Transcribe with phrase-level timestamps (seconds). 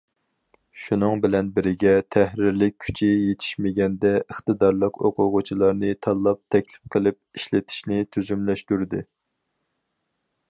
[0.83, 9.03] شۇنىڭ بىلەن بىرگە تەھرىرلىك كۈچى يېتىشمىگەندە ئىقتىدارلىق ئوقۇغۇچىلارنى تاللاپ تەكلىپ قىلىپ ئىشلىتىشنى تۈزۈملەشتۈردى.